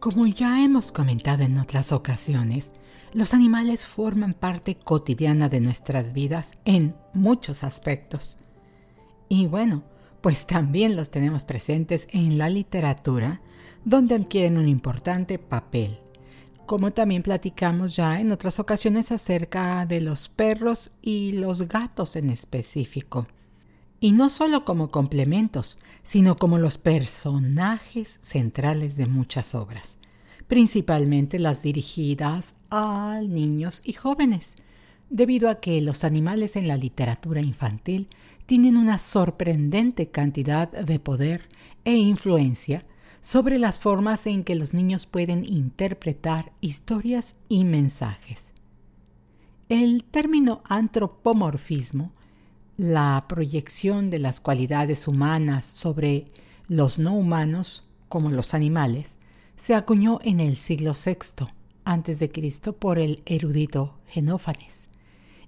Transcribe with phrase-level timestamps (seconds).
[0.00, 2.72] Como ya hemos comentado en otras ocasiones,
[3.12, 8.38] los animales forman parte cotidiana de nuestras vidas en muchos aspectos.
[9.28, 9.82] Y bueno,
[10.22, 13.42] pues también los tenemos presentes en la literatura,
[13.84, 15.98] donde adquieren un importante papel,
[16.64, 22.30] como también platicamos ya en otras ocasiones acerca de los perros y los gatos en
[22.30, 23.26] específico
[24.00, 29.98] y no solo como complementos, sino como los personajes centrales de muchas obras,
[30.48, 34.56] principalmente las dirigidas a niños y jóvenes,
[35.10, 38.08] debido a que los animales en la literatura infantil
[38.46, 41.48] tienen una sorprendente cantidad de poder
[41.84, 42.86] e influencia
[43.20, 48.50] sobre las formas en que los niños pueden interpretar historias y mensajes.
[49.68, 52.12] El término antropomorfismo
[52.80, 56.28] la proyección de las cualidades humanas sobre
[56.66, 59.18] los no humanos, como los animales,
[59.58, 61.44] se acuñó en el siglo VI
[61.84, 62.72] a.C.
[62.72, 64.88] por el erudito Genófanes.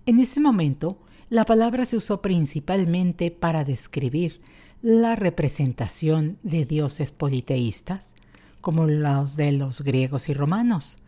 [0.05, 0.99] En ese momento,
[1.31, 4.43] la palabra se usó principalmente para describir
[4.83, 8.15] la representación de dioses politeístas,
[8.61, 10.99] como los de los griegos y romanos,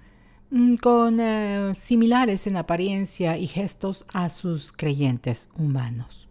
[0.80, 6.28] con eh, similares en apariencia y gestos a sus creyentes humanos.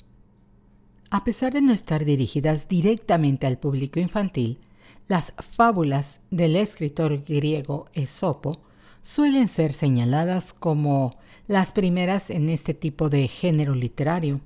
[1.10, 4.60] A pesar de no estar dirigidas directamente al público infantil,
[5.08, 8.62] las fábulas del escritor griego Esopo
[9.02, 11.12] suelen ser señaladas como
[11.48, 14.40] las primeras en este tipo de género literario,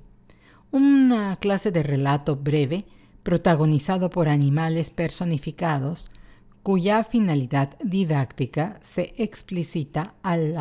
[0.72, 2.84] una clase de relato breve
[3.22, 6.08] protagonizado por animales personificados
[6.68, 10.52] cuya finalidad didáctica se explicita al,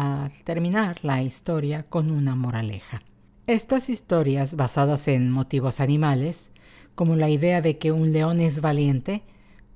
[0.46, 3.02] terminar la historia con una moraleja.
[3.46, 6.54] Estas historias basadas en motivos animales,
[6.96, 9.24] como la idea de que un león es valiente,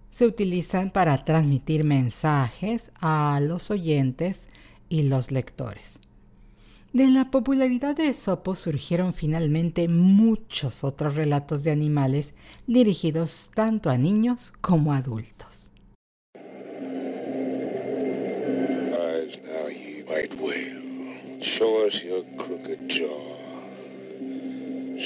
[0.07, 4.47] se utilizan para transmitir mensajes a los oyentes
[4.87, 5.99] y los lectores.
[6.93, 12.35] De la popularidad de Esopo surgieron finalmente muchos otros relatos de animales
[12.67, 15.51] dirigidos tanto a niños como a adultos.
[20.11, 23.37] white whale, show us your crooked jaw.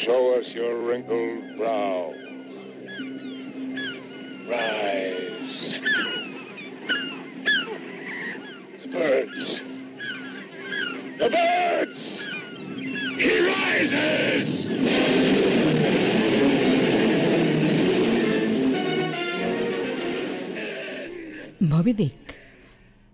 [0.04, 2.14] Show us your wrinkled brow.
[4.50, 5.80] Rise.
[8.82, 9.62] The birds.
[11.18, 12.00] The birds!
[13.18, 14.66] He rises!
[21.62, 22.14] Moby Dick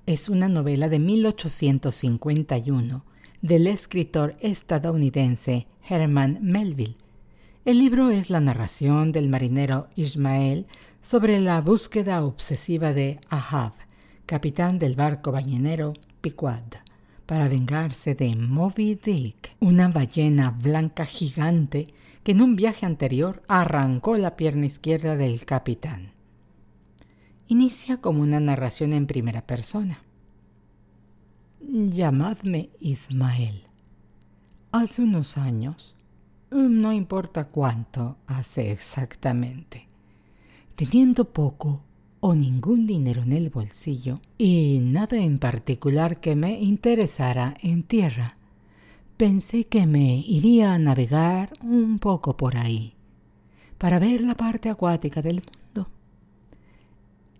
[0.08, 3.04] es una novela de 1851
[3.42, 6.98] del escritor estadounidense Herman Melville.
[7.66, 10.68] El libro es la narración del marinero Ismael
[11.02, 13.74] sobre la búsqueda obsesiva de Ahab,
[14.26, 16.76] capitán del barco ballenero Pequod,
[17.26, 21.86] para vengarse de Moby Dick, una ballena blanca gigante
[22.24, 26.12] que en un viaje anterior arrancó la pierna izquierda del capitán
[27.52, 30.02] inicia como una narración en primera persona.
[31.68, 33.64] Llamadme Ismael.
[34.72, 35.96] Hace unos años,
[36.50, 39.86] no importa cuánto hace exactamente,
[40.76, 41.82] teniendo poco
[42.20, 48.38] o ningún dinero en el bolsillo y nada en particular que me interesara en tierra,
[49.18, 52.96] pensé que me iría a navegar un poco por ahí
[53.78, 55.62] para ver la parte acuática del mundo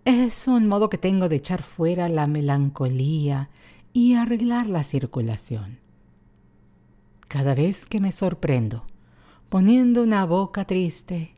[0.04, 3.50] es un modo que tengo de echar fuera la melancolía
[3.92, 5.78] y arreglar la circulación.
[7.28, 8.86] Cada vez que me sorprendo,
[9.48, 11.34] poniendo una boca triste,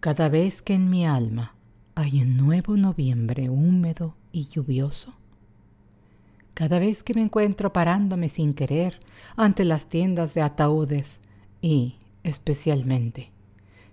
[0.00, 1.54] cada vez que en mi alma
[1.94, 5.14] hay un nuevo noviembre húmedo y lluvioso,
[6.54, 9.00] cada vez que me encuentro parándome sin querer
[9.36, 11.20] ante las tiendas de ataúdes
[11.60, 13.31] y, especialmente,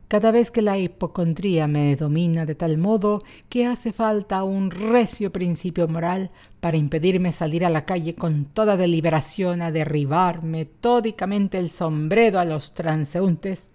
[0.10, 5.32] cada vez que la hipocondría me domina de tal modo que hace falta un recio
[5.32, 11.70] principio moral para impedirme salir a la calle con toda deliberación a derribar metódicamente el
[11.70, 13.70] sombrero a los transeúntes,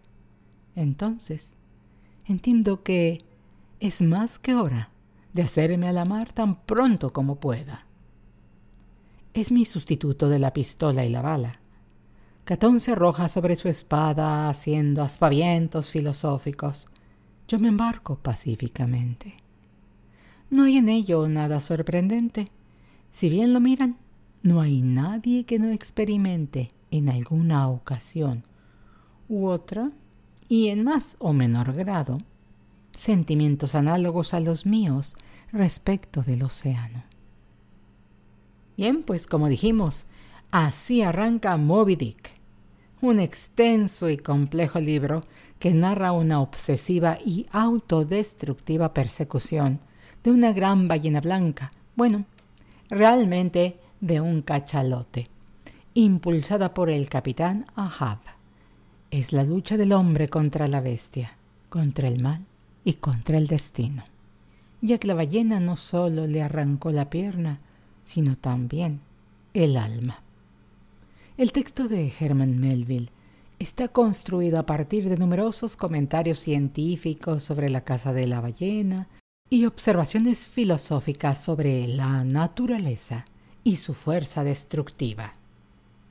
[0.74, 1.54] entonces
[2.26, 3.20] entiendo que
[3.78, 4.90] es más que hora
[5.34, 7.86] de hacerme a la mar tan pronto como pueda.
[9.34, 11.60] Es mi sustituto de la pistola y la bala
[12.44, 16.86] Catón se arroja sobre su espada haciendo aspavientos filosóficos.
[17.48, 19.34] Yo me embarco pacíficamente.
[20.50, 22.48] No hay en ello nada sorprendente.
[23.10, 23.96] Si bien lo miran,
[24.42, 28.44] no hay nadie que no experimente en alguna ocasión
[29.26, 29.90] u otra,
[30.46, 32.18] y en más o menor grado,
[32.92, 35.14] sentimientos análogos a los míos
[35.50, 37.04] respecto del océano.
[38.76, 40.04] Bien, pues como dijimos,
[40.56, 42.30] Así arranca Moby Dick,
[43.08, 45.20] un extenso y complejo libro
[45.58, 49.80] que narra una obsesiva y autodestructiva persecución
[50.22, 52.24] de una gran ballena blanca, bueno,
[52.88, 55.28] realmente de un cachalote,
[55.92, 58.20] impulsada por el capitán Ahab.
[59.10, 61.36] Es la lucha del hombre contra la bestia,
[61.68, 62.46] contra el mal
[62.84, 64.04] y contra el destino,
[64.80, 67.60] ya que la ballena no solo le arrancó la pierna,
[68.04, 69.00] sino también
[69.52, 70.23] el alma.
[71.36, 73.10] El texto de Herman Melville
[73.58, 79.08] está construido a partir de numerosos comentarios científicos sobre la caza de la ballena
[79.50, 83.24] y observaciones filosóficas sobre la naturaleza
[83.64, 85.32] y su fuerza destructiva.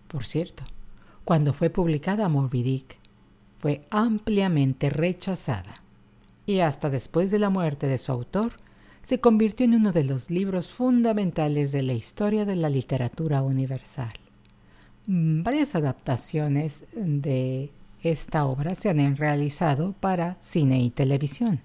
[0.09, 0.65] Por cierto,
[1.23, 2.85] cuando fue publicada Moby
[3.55, 5.83] fue ampliamente rechazada
[6.45, 8.57] y hasta después de la muerte de su autor
[9.01, 14.11] se convirtió en uno de los libros fundamentales de la historia de la literatura universal.
[15.05, 17.71] Mm, varias adaptaciones de
[18.03, 21.59] esta obra se han realizado para cine y televisión,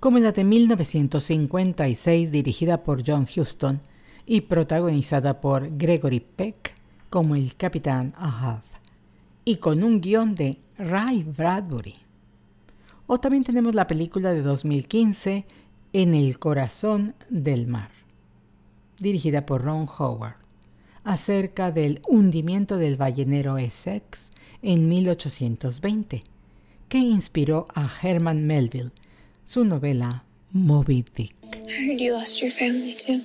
[0.00, 3.80] como la de 1956 dirigida por John Huston
[4.24, 6.74] y protagonizada por Gregory Peck
[7.10, 8.62] como el capitán Ahab,
[9.44, 11.96] y con un guion de Ray Bradbury.
[13.06, 15.44] O también tenemos la película de 2015
[15.92, 17.90] En el corazón del mar,
[18.98, 20.43] dirigida por Ron Howard
[21.04, 24.30] acerca del hundimiento del ballenero Essex
[24.62, 26.22] en 1820,
[26.88, 28.92] que inspiró a Herman Melville
[29.42, 31.34] su novela Moby Dick.
[31.52, 33.20] I heard you lost your family too.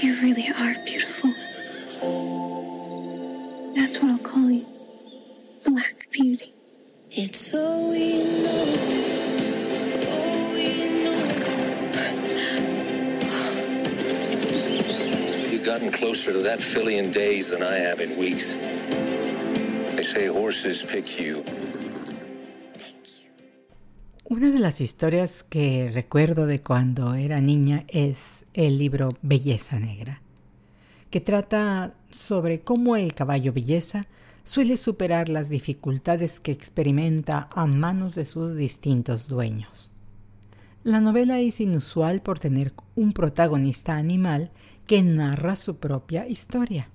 [0.00, 1.30] You really are beautiful.
[3.74, 4.66] That's what I'll call you.
[5.64, 6.54] Black Beauty.
[7.10, 9.07] It's all we know.
[15.86, 18.56] Closer to that in days than I have in weeks.
[19.94, 21.44] They say horses pick you.
[24.24, 30.20] Una de las historias que recuerdo de cuando era niña es el libro Belleza Negra,
[31.10, 34.06] que trata sobre cómo el caballo belleza
[34.44, 39.92] suele superar las dificultades que experimenta a manos de sus distintos dueños.
[40.84, 44.50] La novela es inusual por tener un protagonista animal
[44.88, 46.88] que narra su propia historia.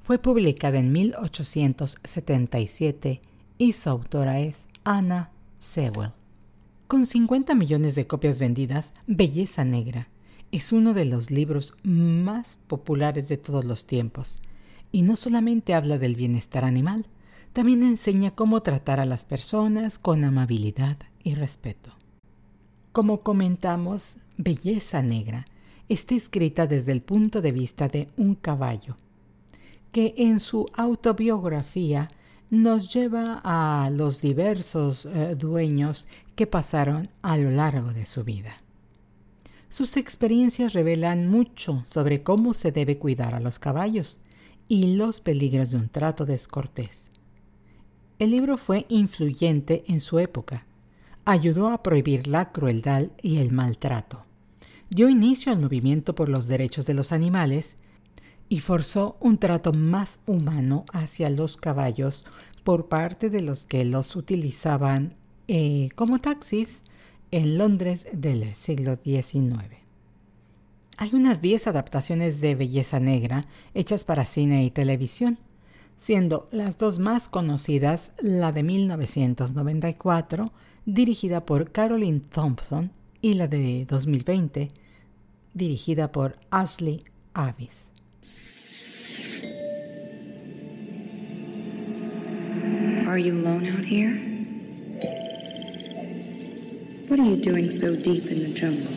[0.00, 3.20] Fue publicada en 1877
[3.58, 6.10] y su autora es Anna Sewell.
[6.88, 10.08] Con 50 millones de copias vendidas, Belleza Negra
[10.50, 14.42] es uno de los libros más populares de todos los tiempos.
[14.90, 17.06] Y no solamente habla del bienestar animal,
[17.52, 21.92] también enseña cómo tratar a las personas con amabilidad y respeto.
[22.90, 25.46] Como comentamos, Belleza Negra
[25.88, 28.96] está escrita desde el punto de vista de un caballo,
[29.90, 32.10] que en su autobiografía
[32.50, 38.56] nos lleva a los diversos eh, dueños que pasaron a lo largo de su vida.
[39.68, 44.18] Sus experiencias revelan mucho sobre cómo se debe cuidar a los caballos
[44.68, 47.10] y los peligros de un trato descortés.
[48.18, 50.66] El libro fue influyente en su época.
[51.24, 54.26] Ayudó a prohibir la crueldad y el maltrato
[54.92, 57.76] dio inicio al movimiento por los derechos de los animales
[58.50, 62.26] y forzó un trato más humano hacia los caballos
[62.62, 65.14] por parte de los que los utilizaban
[65.48, 66.84] eh, como taxis
[67.30, 69.64] en Londres del siglo XIX.
[70.98, 75.38] Hay unas 10 adaptaciones de Belleza Negra hechas para cine y televisión,
[75.96, 80.52] siendo las dos más conocidas la de 1994,
[80.84, 82.90] dirigida por Caroline Thompson,
[83.22, 84.72] y la de 2020,
[85.54, 87.04] dirigida por Ashley
[87.34, 87.70] Abbott.
[93.06, 94.14] Are you alone out here?
[97.08, 98.90] What are you doing so deep in the jungle?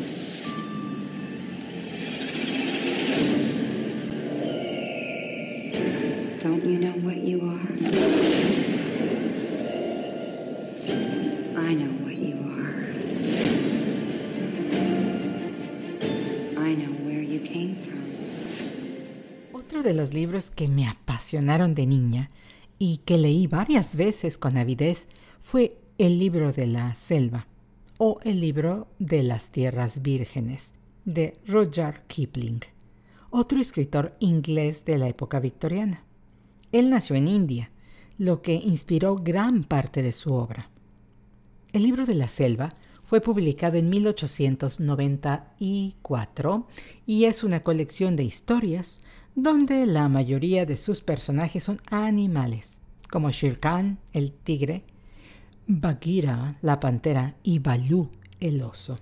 [6.39, 8.34] Don't you know what you are?
[19.85, 22.29] De los libros que me apasionaron de niña
[22.77, 25.07] y que leí varias veces con avidez
[25.39, 27.47] fue El libro de la selva
[27.97, 30.73] o El libro de las tierras vírgenes
[31.05, 32.59] de Roger Kipling,
[33.29, 36.03] otro escritor inglés de la época victoriana.
[36.71, 37.69] Él nació en India,
[38.17, 40.71] lo que inspiró gran parte de su obra.
[41.73, 42.73] El libro de la selva
[43.03, 46.67] fue publicado en 1894
[47.05, 48.97] y es una colección de historias
[49.35, 52.79] donde la mayoría de sus personajes son animales,
[53.11, 54.85] como Shere Khan, el tigre,
[55.67, 58.97] Bagheera, la pantera, y Baloo, el oso.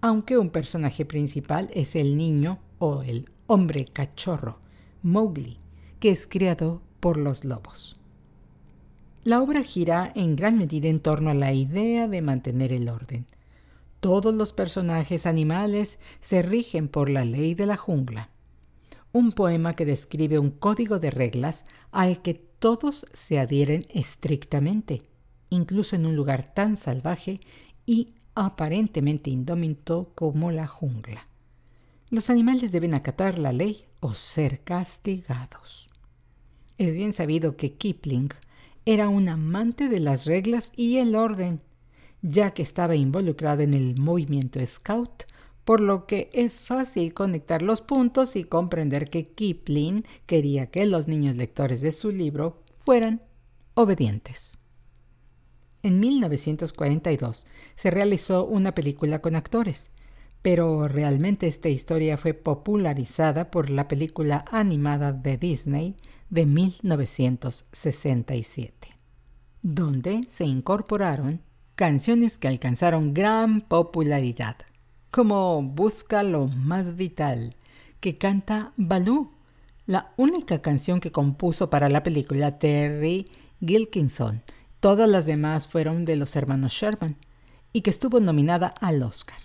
[0.00, 4.58] Aunque un personaje principal es el niño o el hombre cachorro,
[5.02, 5.58] Mowgli,
[6.00, 8.00] que es criado por los lobos.
[9.22, 13.26] La obra gira en gran medida en torno a la idea de mantener el orden.
[14.00, 18.31] Todos los personajes animales se rigen por la ley de la jungla,
[19.12, 25.02] un poema que describe un código de reglas al que todos se adhieren estrictamente,
[25.50, 27.40] incluso en un lugar tan salvaje
[27.84, 31.28] y aparentemente indómito como la jungla.
[32.08, 35.86] Los animales deben acatar la ley o ser castigados.
[36.78, 38.30] Es bien sabido que Kipling
[38.84, 41.60] era un amante de las reglas y el orden,
[42.22, 45.24] ya que estaba involucrado en el movimiento Scout,
[45.64, 51.08] por lo que es fácil conectar los puntos y comprender que Kipling quería que los
[51.08, 53.22] niños lectores de su libro fueran
[53.74, 54.58] obedientes.
[55.82, 59.90] En 1942 se realizó una película con actores,
[60.42, 65.96] pero realmente esta historia fue popularizada por la película animada de Disney
[66.30, 68.88] de 1967,
[69.62, 71.42] donde se incorporaron
[71.74, 74.56] canciones que alcanzaron gran popularidad,
[75.12, 77.54] como Busca lo más vital,
[78.00, 79.30] que canta Baloo,
[79.86, 83.26] la única canción que compuso para la película Terry
[83.60, 84.42] Gilkinson.
[84.80, 87.16] Todas las demás fueron de los hermanos Sherman
[87.74, 89.36] y que estuvo nominada al Oscar.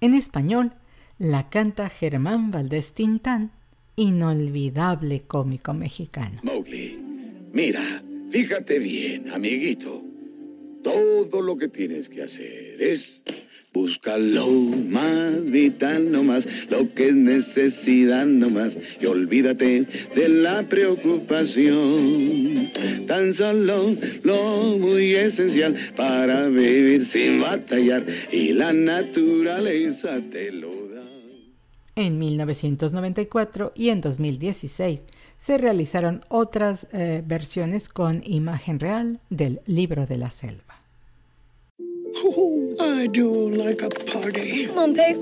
[0.00, 0.72] En español,
[1.18, 3.52] la canta Germán Valdés Tintán,
[3.94, 6.40] inolvidable cómico mexicano.
[6.42, 6.98] Mowgli,
[7.52, 10.02] mira, fíjate bien, amiguito.
[10.82, 13.24] Todo lo que tienes que hacer es
[13.76, 21.76] buscar lo más vital nomás, lo que es necesidad nomás, y olvídate de la preocupación.
[23.06, 28.02] Tan solo lo muy esencial para vivir sin batallar,
[28.32, 31.02] y la naturaleza te lo da.
[31.96, 35.04] En 1994 y en 2016
[35.38, 40.85] se realizaron otras eh, versiones con imagen real del libro de la selva.
[42.18, 44.66] Oh, I do like a party.
[44.66, 45.14] Come on, Pooh.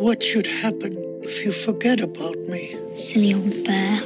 [0.00, 2.76] What should happen if you forget about me?
[2.94, 4.00] Silly old bear.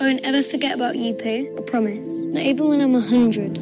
[0.00, 1.56] I won't ever forget about you, Pooh.
[1.58, 2.24] I promise.
[2.26, 3.58] Not even when I'm a hundred.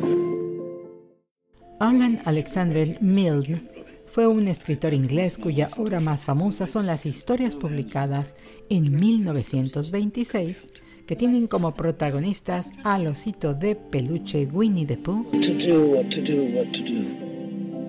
[1.81, 3.69] Alan Alexander Milne
[4.07, 8.37] fue un escritor inglés cuya obra más famosa son las historias publicadas
[8.69, 10.67] en 1926
[11.07, 16.21] que tienen como protagonistas al osito de peluche Winnie the Pooh, To do, what to
[16.21, 17.32] do, what to do.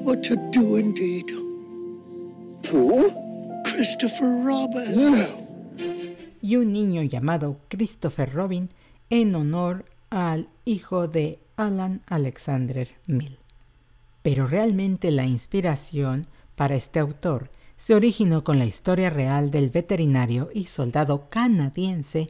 [0.03, 1.25] What to do indeed.
[2.61, 3.05] ¿Tú?
[3.63, 5.25] Christopher Robin.
[6.41, 8.69] y un niño llamado Christopher Robin
[9.09, 13.37] en honor al hijo de Alan Alexander Milne.
[14.21, 20.49] Pero realmente la inspiración para este autor se originó con la historia real del veterinario
[20.53, 22.27] y soldado canadiense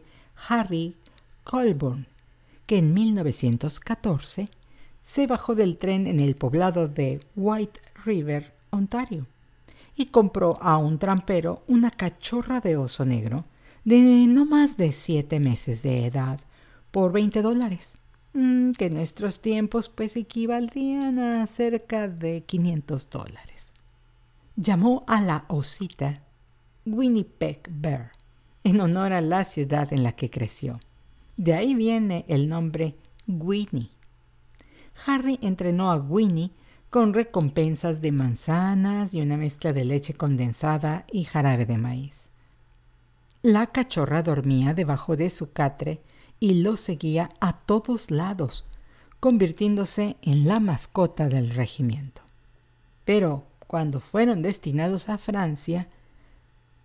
[0.47, 0.95] Harry
[1.43, 2.05] Colborne,
[2.67, 4.47] que en 1914
[5.03, 9.27] se bajó del tren en el poblado de White River, Ontario,
[9.95, 13.43] y compró a un trampero una cachorra de oso negro
[13.83, 16.39] de no más de siete meses de edad
[16.89, 17.97] por 20 dólares,
[18.33, 23.73] mm, que en nuestros tiempos pues equivaldrían a cerca de 500 dólares.
[24.55, 26.23] Llamó a la osita
[26.85, 28.11] Winnipeg Bear
[28.63, 30.79] en honor a la ciudad en la que creció.
[31.35, 32.95] De ahí viene el nombre
[33.27, 33.89] Winnie.
[35.05, 36.51] Harry entrenó a Winnie
[36.89, 42.29] con recompensas de manzanas y una mezcla de leche condensada y jarabe de maíz.
[43.41, 46.01] La cachorra dormía debajo de su catre
[46.39, 48.65] y lo seguía a todos lados,
[49.19, 52.21] convirtiéndose en la mascota del regimiento.
[53.05, 55.89] Pero cuando fueron destinados a Francia,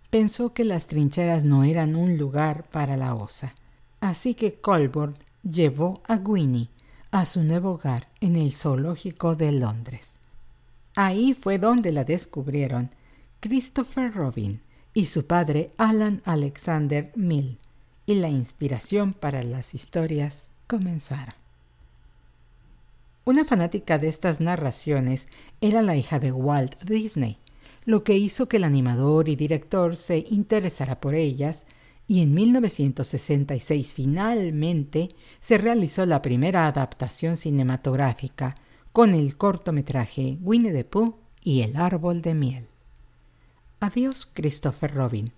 [0.09, 3.53] pensó que las trincheras no eran un lugar para la osa.
[4.01, 6.69] Así que Colborne llevó a Winnie
[7.11, 10.17] a su nuevo hogar en el zoológico de Londres.
[10.95, 12.91] Ahí fue donde la descubrieron
[13.39, 14.61] Christopher Robin
[14.93, 17.57] y su padre Alan Alexander Mill,
[18.05, 21.35] y la inspiración para las historias comenzaron.
[23.23, 25.27] Una fanática de estas narraciones
[25.61, 27.37] era la hija de Walt Disney,
[27.85, 31.65] lo que hizo que el animador y director se interesara por ellas
[32.09, 38.55] y en 1966 finalmente se realizó la primera adaptación cinematográfica
[38.91, 42.67] con el cortometraje Winnie the Pooh y el árbol de miel.
[43.79, 45.33] Adiós Christopher Robin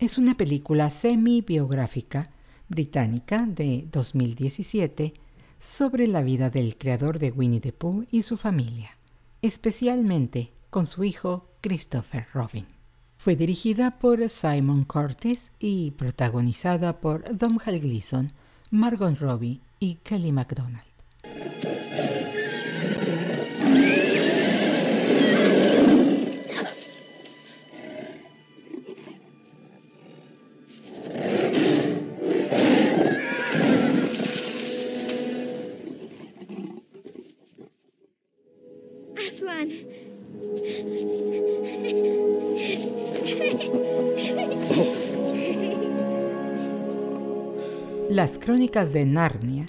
[0.00, 2.32] es una película semi-biográfica
[2.68, 5.14] británica de 2017
[5.60, 8.98] sobre la vida del creador de Winnie the Pooh y su familia,
[9.40, 12.77] especialmente con su hijo Christopher Robin.
[13.18, 18.32] Fue dirigida por Simon Curtis y protagonizada por Domhnall Gleeson,
[18.70, 20.84] Margot Robbie y Kelly MacDonald.
[48.10, 49.68] Las Crónicas de Narnia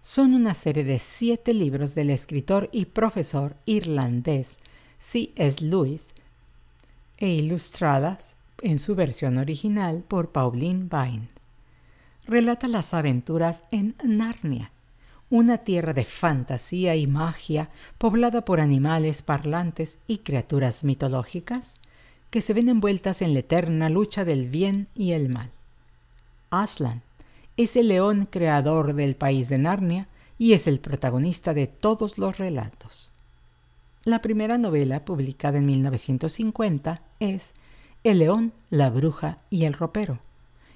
[0.00, 4.60] son una serie de siete libros del escritor y profesor irlandés
[5.00, 5.64] C.S.
[5.64, 6.14] Lewis
[7.18, 11.30] e ilustradas en su versión original por Pauline Vines.
[12.26, 14.70] Relata las aventuras en Narnia,
[15.28, 21.80] una tierra de fantasía y magia poblada por animales parlantes y criaturas mitológicas
[22.30, 25.50] que se ven envueltas en la eterna lucha del bien y el mal.
[26.50, 27.02] Aslan,
[27.64, 32.38] es el león creador del país de Narnia y es el protagonista de todos los
[32.38, 33.12] relatos.
[34.02, 37.52] La primera novela, publicada en 1950, es
[38.02, 40.20] El león, la bruja y el ropero,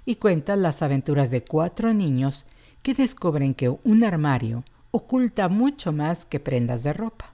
[0.05, 2.45] y cuenta las aventuras de cuatro niños
[2.83, 7.33] que descubren que un armario oculta mucho más que prendas de ropa.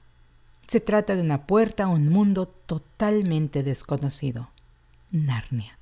[0.68, 4.50] Se trata de una puerta a un mundo totalmente desconocido,
[5.10, 5.79] Narnia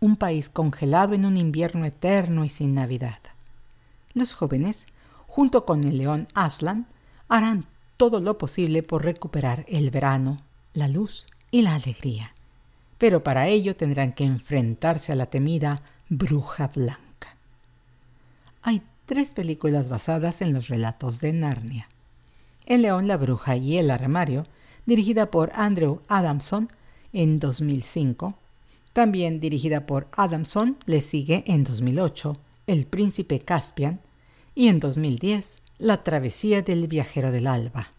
[0.00, 3.18] un país congelado en un invierno eterno y sin Navidad.
[4.14, 4.86] Los jóvenes,
[5.26, 6.86] junto con el león Aslan,
[7.28, 10.40] harán todo lo posible por recuperar el verano,
[10.72, 12.32] la luz y la alegría.
[12.96, 17.36] Pero para ello tendrán que enfrentarse a la temida bruja blanca.
[18.62, 21.88] Hay tres películas basadas en los relatos de Narnia.
[22.66, 24.46] El león, la bruja y el armario,
[24.86, 26.68] dirigida por Andrew Adamson
[27.12, 28.36] en 2005,
[28.98, 34.00] también dirigida por Adamson, le sigue en 2008 El Príncipe Caspian
[34.56, 37.92] y en 2010 La Travesía del Viajero del Alba,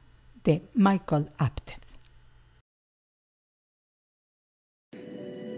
[0.43, 1.79] de Michael Apted.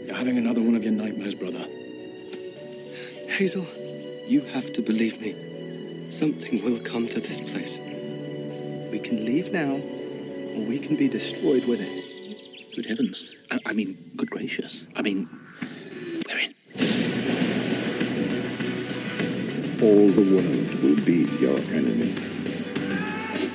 [0.06, 1.66] You're having another one of your nightmares, brother.
[3.28, 3.66] Hazel,
[4.30, 5.34] you have to believe me.
[6.12, 7.82] Something will come to this place.
[8.92, 9.82] We can leave now,
[10.56, 12.01] or we can be destroyed with it.
[12.76, 13.26] Good heavens.
[13.52, 14.86] I, I mean, good gracious.
[14.96, 15.28] I mean,
[16.26, 16.54] we're in.
[19.82, 22.16] All the world will be your enemy.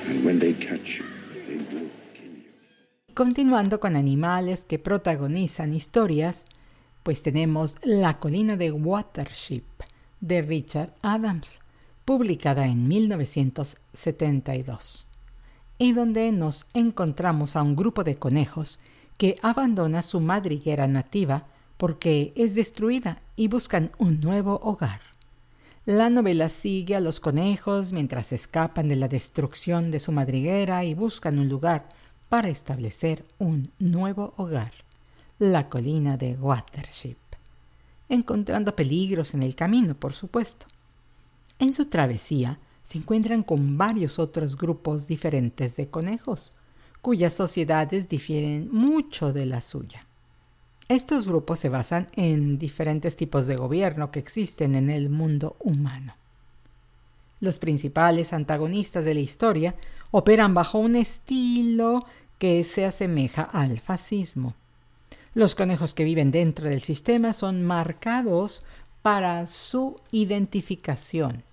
[0.07, 1.05] And when they catch you,
[1.47, 2.45] they will kill you.
[3.15, 6.45] Continuando con animales que protagonizan historias,
[7.01, 9.63] pues tenemos La colina de Watership
[10.21, 11.59] de Richard Adams,
[12.05, 15.07] publicada en 1972,
[15.79, 18.79] y donde nos encontramos a un grupo de conejos
[19.17, 25.01] que abandona su madriguera nativa porque es destruida y buscan un nuevo hogar.
[25.85, 30.93] La novela sigue a los conejos mientras escapan de la destrucción de su madriguera y
[30.93, 31.87] buscan un lugar
[32.29, 34.73] para establecer un nuevo hogar,
[35.39, 37.15] la colina de Watership,
[38.09, 40.65] encontrando peligros en el camino, por supuesto.
[41.57, 46.53] En su travesía se encuentran con varios otros grupos diferentes de conejos,
[47.07, 50.05] cuyas sociedades difieren mucho de la suya.
[50.89, 56.17] Estos grupos se basan en diferentes tipos de gobierno que existen en el mundo humano.
[57.39, 59.75] Los principales antagonistas de la historia
[60.11, 62.05] operan bajo un estilo
[62.39, 64.55] que se asemeja al fascismo.
[65.33, 68.65] Los conejos que viven dentro del sistema son marcados
[69.01, 71.46] para su identificación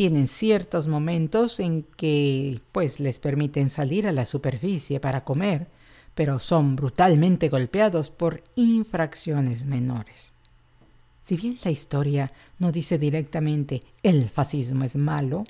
[0.00, 5.66] tienen ciertos momentos en que pues les permiten salir a la superficie para comer,
[6.14, 10.32] pero son brutalmente golpeados por infracciones menores.
[11.20, 15.44] Si bien la historia no dice directamente el fascismo es malo,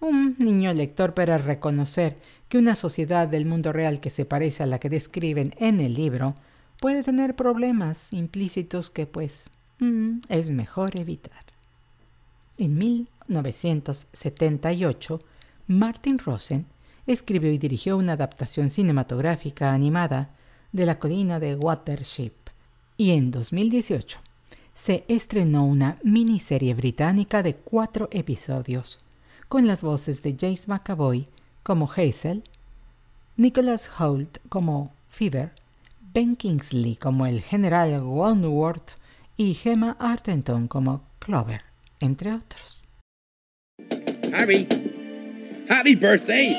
[0.00, 2.16] un niño lector para reconocer
[2.48, 5.92] que una sociedad del mundo real que se parece a la que describen en el
[5.92, 6.36] libro
[6.80, 11.44] puede tener problemas implícitos que pues mm, es mejor evitar.
[12.56, 12.78] En
[13.28, 15.20] 1978,
[15.66, 16.66] Martin Rosen
[17.06, 20.30] escribió y dirigió una adaptación cinematográfica animada
[20.72, 22.32] de La colina de Watership
[22.96, 24.20] y en 2018
[24.74, 29.00] se estrenó una miniserie británica de cuatro episodios
[29.48, 31.28] con las voces de Jace McAvoy
[31.62, 32.42] como Hazel,
[33.36, 35.52] Nicholas Holt como Fever,
[36.12, 38.96] Ben Kingsley como el general Wonworth
[39.36, 41.62] y Gemma Artenton como Clover,
[42.00, 42.73] entre otros.
[44.36, 44.66] Harry,
[45.68, 46.56] happy birthday.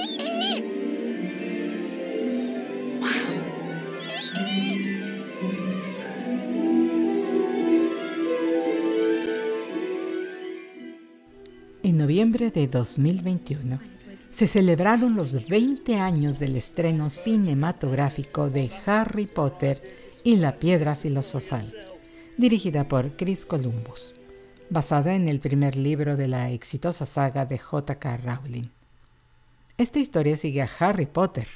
[11.84, 13.80] En noviembre de 2021
[14.32, 19.82] se celebraron los 20 años del estreno cinematográfico de Harry Potter
[20.24, 21.74] y la Piedra Filosofal,
[22.38, 24.14] dirigida por Chris Columbus,
[24.76, 28.18] basada en el primer libro de la exitosa saga de J.K.
[28.18, 28.68] Rowling.
[29.78, 31.48] Esta historia sigue a Harry Potter,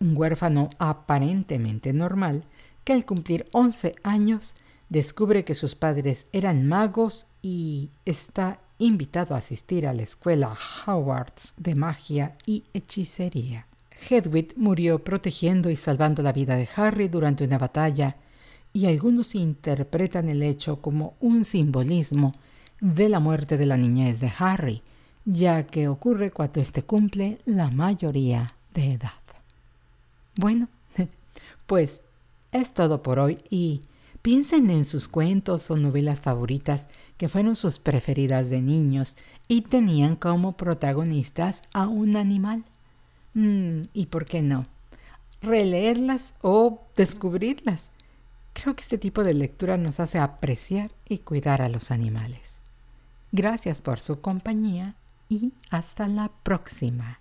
[0.00, 2.44] un huérfano aparentemente normal
[2.84, 4.56] que al cumplir 11 años
[4.88, 11.52] descubre que sus padres eran magos y está invitado a asistir a la escuela Howards
[11.58, 13.66] de magia y hechicería.
[14.08, 18.16] Hedwig murió protegiendo y salvando la vida de Harry durante una batalla
[18.72, 22.34] y algunos interpretan el hecho como un simbolismo
[22.80, 24.82] de la muerte de la niñez de Harry,
[25.24, 29.10] ya que ocurre cuando éste cumple la mayoría de edad.
[30.36, 30.68] Bueno,
[31.66, 32.02] pues
[32.50, 33.82] es todo por hoy y
[34.22, 39.16] Piensen en sus cuentos o novelas favoritas que fueron sus preferidas de niños
[39.48, 42.62] y tenían como protagonistas a un animal.
[43.34, 44.66] Mm, ¿Y por qué no?
[45.42, 47.90] Releerlas o descubrirlas.
[48.52, 52.60] Creo que este tipo de lectura nos hace apreciar y cuidar a los animales.
[53.32, 54.96] Gracias por su compañía
[55.28, 57.18] y hasta la próxima.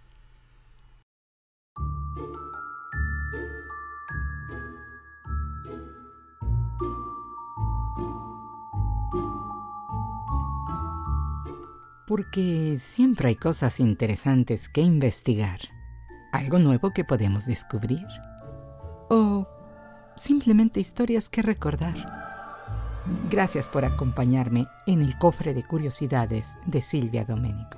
[12.12, 15.62] porque siempre hay cosas interesantes que investigar,
[16.34, 18.06] algo nuevo que podemos descubrir,
[19.10, 19.48] o
[20.16, 21.94] simplemente historias que recordar.
[23.30, 27.78] Gracias por acompañarme en el cofre de curiosidades de Silvia Domenico.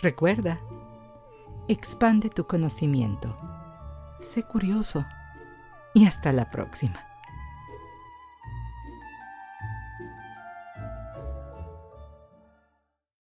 [0.00, 0.60] Recuerda,
[1.68, 3.36] expande tu conocimiento,
[4.20, 5.04] sé curioso
[5.94, 7.07] y hasta la próxima.